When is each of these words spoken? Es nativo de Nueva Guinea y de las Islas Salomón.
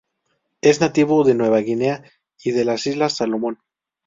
Es 0.61 0.81
nativo 0.81 1.23
de 1.23 1.35
Nueva 1.35 1.59
Guinea 1.59 2.03
y 2.43 2.49
de 2.53 2.65
las 2.65 2.87
Islas 2.87 3.17
Salomón. 3.17 3.59